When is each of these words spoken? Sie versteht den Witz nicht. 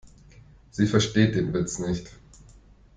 Sie 0.71 0.87
versteht 0.87 1.35
den 1.35 1.53
Witz 1.53 1.77
nicht. 1.77 2.09